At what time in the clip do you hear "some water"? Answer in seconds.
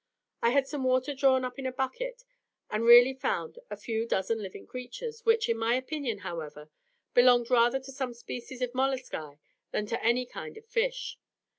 0.67-1.13